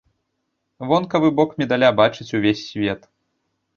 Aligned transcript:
Вонкавы 0.91 1.29
бок 1.39 1.53
медаля 1.63 1.89
бачыць 2.03 2.29
увесь 2.41 2.67
свет. 2.71 3.09